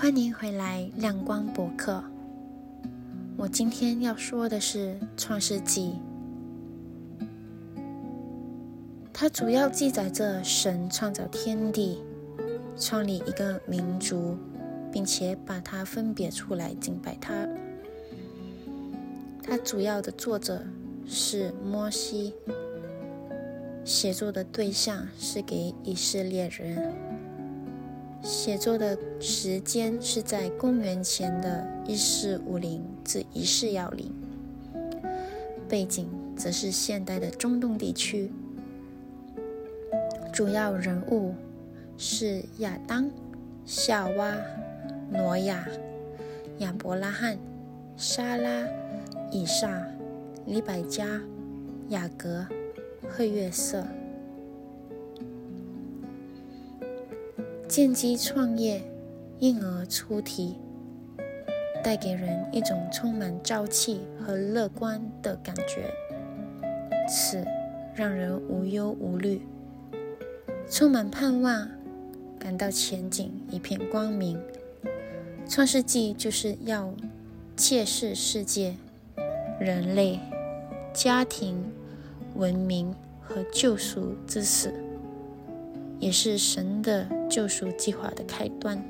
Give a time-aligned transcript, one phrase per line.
[0.00, 2.02] 欢迎回来，亮光博客。
[3.36, 5.92] 我今天要说的是《创世纪》，
[9.12, 12.02] 它主要记载着神创造天地，
[12.78, 14.38] 创立一个民族，
[14.90, 17.46] 并且把它分别出来敬拜他。
[19.42, 20.64] 它主要的作者
[21.06, 22.32] 是摩西。
[23.84, 26.90] 写作的对象是给以色列人，
[28.22, 34.12] 写作的时间是在公元前的一四五零至一四幺零，
[35.68, 38.30] 背景则是现代的中东地区。
[40.32, 41.34] 主要人物
[41.96, 43.10] 是亚当、
[43.64, 44.34] 夏娃、
[45.10, 45.66] 挪亚、
[46.58, 47.36] 亚伯拉罕、
[47.96, 48.66] 撒拉、
[49.32, 49.82] 以撒、
[50.46, 51.20] 利百加、
[51.88, 52.46] 雅各。
[53.08, 53.84] 和约瑟，
[57.70, 58.82] 建基创业，
[59.38, 60.56] 婴儿出题，
[61.84, 65.88] 带给人一种充满朝气和乐观的感觉。
[67.08, 67.46] 此
[67.94, 69.40] 让人无忧无虑，
[70.68, 71.70] 充满盼望，
[72.40, 74.36] 感到前景一片光明。
[75.48, 76.92] 创世纪就是要
[77.54, 78.74] 揭示世界、
[79.60, 80.18] 人类、
[80.92, 81.64] 家庭。
[82.36, 84.72] 文明和救赎之始，
[86.00, 88.82] 也是神的救赎计划的开端。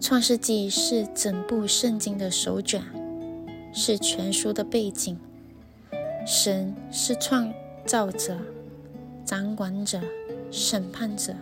[0.00, 2.82] 创世纪是整部圣经的首卷，
[3.72, 5.16] 是全书的背景。
[6.26, 7.52] 神是创
[7.86, 8.36] 造者、
[9.24, 10.00] 掌管者、
[10.50, 11.34] 审判者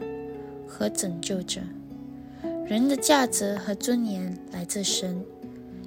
[0.68, 1.60] 和拯救者。
[2.66, 5.24] 人的价值和尊严来自神，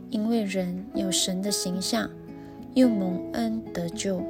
[0.09, 2.09] 因为人有神的形象。
[2.75, 4.22] 又蒙恩得救，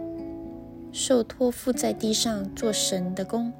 [0.91, 3.51] 受托付在地上做神的工，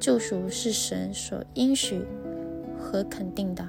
[0.00, 2.02] 救赎是神所应许
[2.78, 3.68] 和肯定的。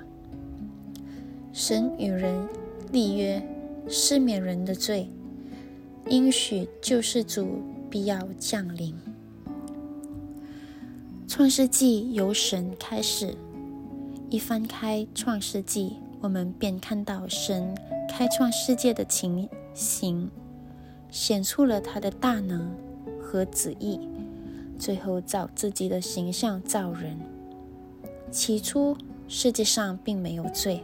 [1.51, 2.47] 神与人
[2.91, 3.41] 立约，
[3.87, 5.09] 赦免人的罪，
[6.07, 8.95] 应许救世主必要降临。
[11.27, 13.35] 创世纪由神开始，
[14.29, 17.75] 一翻开创世纪，我们便看到神
[18.09, 20.29] 开创世界的情形，
[21.09, 22.72] 显出了他的大能
[23.22, 24.00] 和旨意，
[24.78, 27.18] 最后照自己的形象造人。
[28.29, 28.95] 起初
[29.28, 30.84] 世界上并没有罪，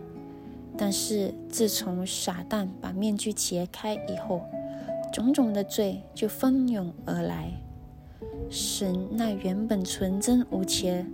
[0.78, 4.42] 但是自从撒旦把面具揭开以后，
[5.12, 7.52] 种种的罪就蜂拥而来。
[8.50, 11.06] 神那原本纯真无邪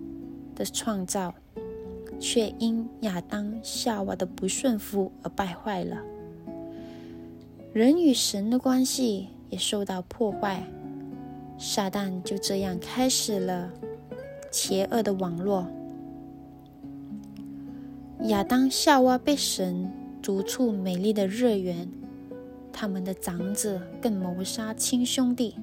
[0.56, 1.34] 的创造，
[2.20, 5.98] 却因亚当夏娃的不顺服而败坏了。
[7.72, 10.64] 人与神的关系也受到破坏，
[11.60, 13.72] 撒旦就这样开始了
[14.50, 15.68] 邪恶的网络。
[18.24, 19.88] 亚当、夏娃被神
[20.20, 21.88] 逐出美丽的乐园，
[22.74, 25.54] 他们的长子更谋杀亲兄弟，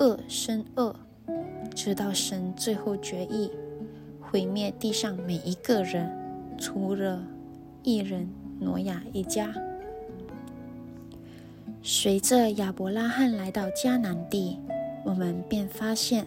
[0.00, 0.96] 恶生恶，
[1.76, 3.52] 直到神最后决意
[4.20, 6.10] 毁灭地上每一个人，
[6.58, 7.24] 除了
[7.84, 9.54] 一人挪亚一家。
[11.82, 14.58] 随着亚伯拉罕来到迦南地，
[15.02, 16.26] 我们便发现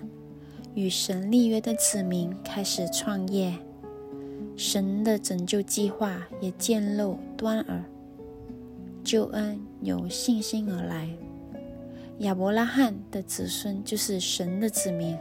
[0.73, 3.53] 与神立约的子民开始创业，
[4.57, 7.83] 神的拯救计划也渐露端倪，
[9.03, 11.07] 救恩由信心而来。
[12.19, 15.15] 亚伯拉罕的子孙就是神的子民，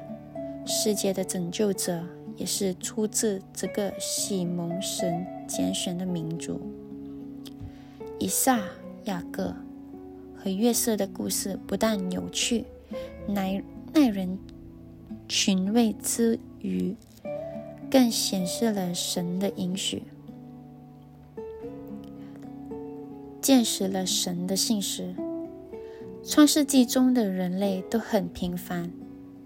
[0.65, 2.03] 世界的拯救者
[2.37, 6.59] 也是出自这个喜蒙神拣选的民族。
[8.19, 8.59] 以撒、
[9.05, 9.55] 雅各。
[10.43, 12.65] 和月色的故事不但有趣，
[13.29, 13.63] 耐
[13.95, 14.37] 耐人
[15.29, 16.97] 寻味之余，
[17.89, 20.03] 更显示了神的应许，
[23.41, 25.15] 见识了神的信实。
[26.25, 28.91] 创世纪中的人类都很平凡，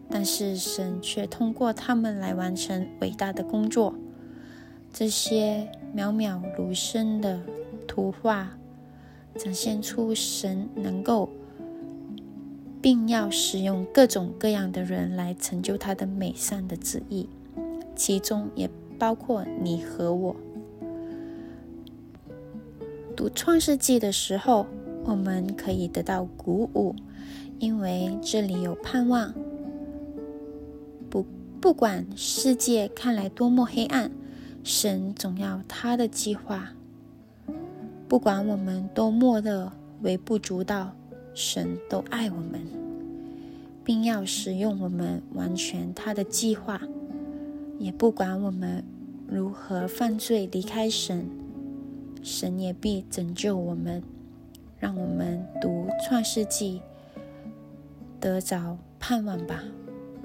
[0.09, 3.95] 但是神却通过他们来完成伟大的工作。
[4.95, 7.43] 这些渺渺如生的
[7.87, 8.57] 图画。
[9.37, 11.29] 展现出神能够，
[12.81, 17.29] 并要使用各种各样的人来成就他的美善的旨意，
[17.95, 18.69] 其中也
[18.99, 20.37] 包括你和我。
[23.15, 24.67] 读创世纪的时候，
[25.05, 26.95] 我们可以得到鼓舞，
[27.59, 29.33] 因为这里有盼望。
[31.09, 31.25] 不，
[31.61, 34.11] 不管世界看来多么黑暗，
[34.63, 36.76] 神总要他的计划。
[38.09, 39.73] 不管我们多么的
[40.03, 40.93] 微不足道，
[41.35, 42.61] 神都爱我们，
[43.83, 46.81] 并要使用我们完全他的计划。
[47.79, 48.85] 也不管我们
[49.29, 51.29] 如何犯罪离开神，
[52.23, 54.03] 神也必拯救我们。
[54.79, 56.83] 让我们读创世纪，
[58.21, 59.65] 得着盼望吧。